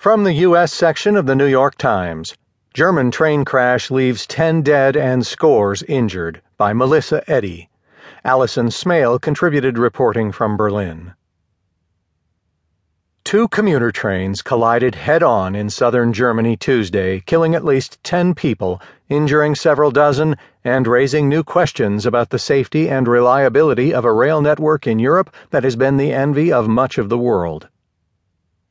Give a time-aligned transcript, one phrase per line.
[0.00, 0.72] From the U.S.
[0.72, 2.34] section of the New York Times
[2.72, 7.68] German train crash leaves 10 dead and scores injured by Melissa Eddy.
[8.24, 11.12] Allison Smale contributed reporting from Berlin.
[13.24, 18.80] Two commuter trains collided head on in southern Germany Tuesday, killing at least 10 people,
[19.10, 24.40] injuring several dozen, and raising new questions about the safety and reliability of a rail
[24.40, 27.68] network in Europe that has been the envy of much of the world.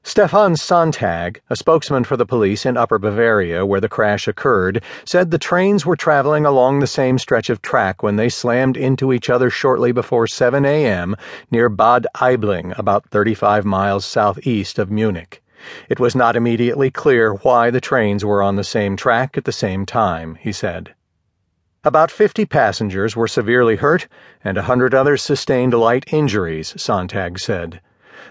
[0.03, 5.29] Stefan Sonntag, a spokesman for the police in Upper Bavaria where the crash occurred, said
[5.29, 9.29] the trains were traveling along the same stretch of track when they slammed into each
[9.29, 11.15] other shortly before 7 a.m.
[11.51, 15.43] near Bad Aibling, about 35 miles southeast of Munich.
[15.89, 19.51] It was not immediately clear why the trains were on the same track at the
[19.51, 20.95] same time, he said.
[21.83, 24.07] About 50 passengers were severely hurt
[24.43, 27.81] and a hundred others sustained light injuries, Sonntag said.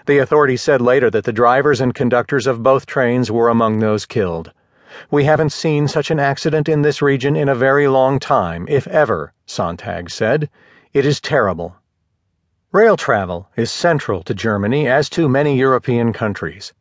[0.05, 4.05] The authorities said later that the drivers and conductors of both trains were among those
[4.05, 4.51] killed.
[5.11, 8.87] We haven't seen such an accident in this region in a very long time, if
[8.87, 10.49] ever, Sonntag said.
[10.93, 11.75] It is terrible.
[12.71, 16.73] Rail travel is central to Germany, as to many European countries.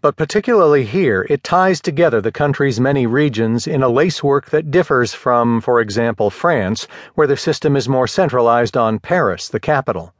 [0.00, 5.14] But particularly here, it ties together the country's many regions in a lacework that differs
[5.14, 10.12] from, for example, France, where the system is more centralized on Paris, the capital.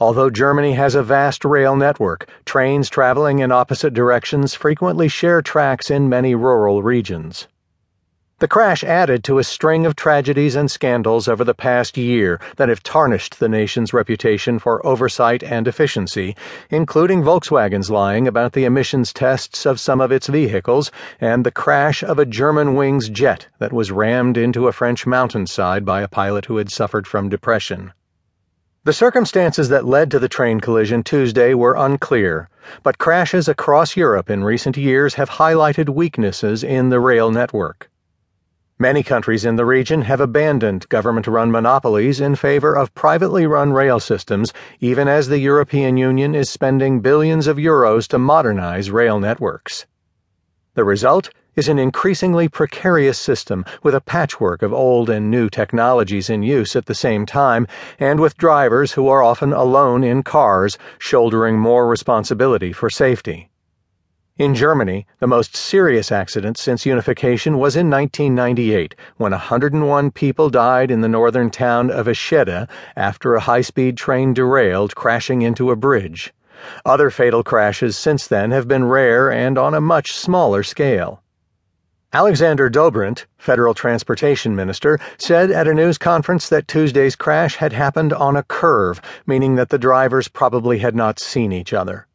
[0.00, 5.90] Although Germany has a vast rail network, trains traveling in opposite directions frequently share tracks
[5.90, 7.48] in many rural regions.
[8.40, 12.68] The crash added to a string of tragedies and scandals over the past year that
[12.68, 16.36] have tarnished the nation's reputation for oversight and efficiency,
[16.70, 22.04] including Volkswagen's lying about the emissions tests of some of its vehicles and the crash
[22.04, 26.58] of a Germanwings jet that was rammed into a French mountainside by a pilot who
[26.58, 27.92] had suffered from depression.
[28.88, 32.48] The circumstances that led to the train collision Tuesday were unclear,
[32.82, 37.90] but crashes across Europe in recent years have highlighted weaknesses in the rail network.
[38.78, 43.74] Many countries in the region have abandoned government run monopolies in favor of privately run
[43.74, 49.20] rail systems, even as the European Union is spending billions of euros to modernize rail
[49.20, 49.84] networks.
[50.72, 56.30] The result is an increasingly precarious system with a patchwork of old and new technologies
[56.30, 57.66] in use at the same time,
[57.98, 63.50] and with drivers who are often alone in cars, shouldering more responsibility for safety.
[64.36, 70.92] In Germany, the most serious accident since unification was in 1998 when 101 people died
[70.92, 75.76] in the northern town of Eschede after a high speed train derailed, crashing into a
[75.76, 76.32] bridge.
[76.84, 81.20] Other fatal crashes since then have been rare and on a much smaller scale.
[82.14, 88.14] Alexander Dobrindt, federal transportation minister, said at a news conference that Tuesday's crash had happened
[88.14, 92.06] on a curve, meaning that the drivers probably had not seen each other.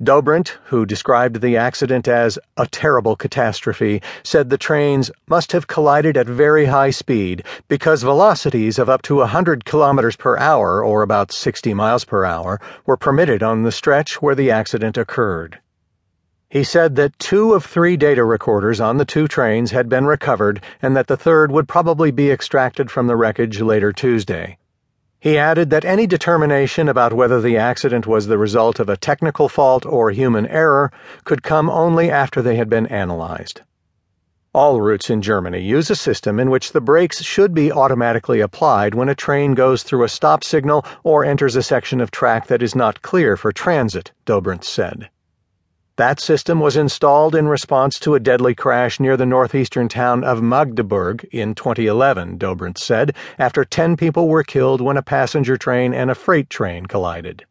[0.00, 6.16] Dobrindt, who described the accident as a terrible catastrophe, said the trains must have collided
[6.16, 11.32] at very high speed because velocities of up to 100 kilometers per hour, or about
[11.32, 15.58] 60 miles per hour, were permitted on the stretch where the accident occurred.
[16.50, 20.60] He said that two of three data recorders on the two trains had been recovered
[20.82, 24.58] and that the third would probably be extracted from the wreckage later Tuesday.
[25.20, 29.48] He added that any determination about whether the accident was the result of a technical
[29.48, 30.90] fault or human error
[31.22, 33.60] could come only after they had been analyzed.
[34.52, 38.96] All routes in Germany use a system in which the brakes should be automatically applied
[38.96, 42.60] when a train goes through a stop signal or enters a section of track that
[42.60, 45.10] is not clear for transit, Dobrindt said.
[46.00, 50.42] That system was installed in response to a deadly crash near the northeastern town of
[50.42, 56.10] Magdeburg in 2011, Dobrindt said, after 10 people were killed when a passenger train and
[56.10, 57.44] a freight train collided.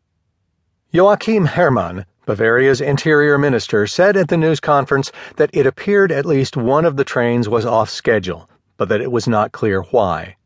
[0.89, 6.57] Joachim Herrmann, Bavaria's interior minister, said at the news conference that it appeared at least
[6.57, 10.37] one of the trains was off schedule, but that it was not clear why.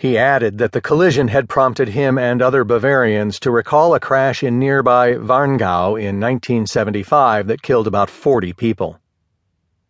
[0.00, 4.42] He added that the collision had prompted him and other Bavarians to recall a crash
[4.42, 8.98] in nearby Warngau in 1975 that killed about 40 people.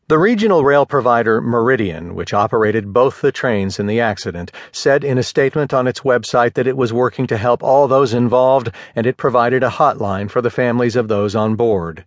[0.09, 5.17] The regional rail provider Meridian, which operated both the trains in the accident, said in
[5.17, 9.07] a statement on its website that it was working to help all those involved and
[9.07, 12.05] it provided a hotline for the families of those on board.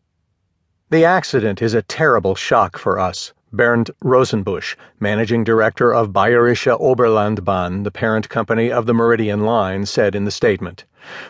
[0.90, 7.84] The accident is a terrible shock for us, Bernd Rosenbusch, managing director of Bayerische Oberlandbahn,
[7.84, 10.86] the parent company of the Meridian Line, said in the statement.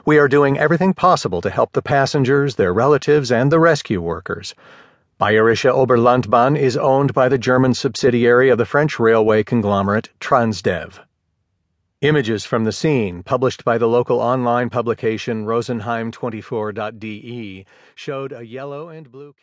[0.06, 4.56] We are doing everything possible to help the passengers, their relatives, and the rescue workers.
[5.20, 11.00] Bayerische Oberlandbahn is owned by the German subsidiary of the French railway conglomerate Transdev.
[12.00, 17.66] Images from the scene, published by the local online publication Rosenheim24.de,
[17.96, 19.36] showed a yellow and blue.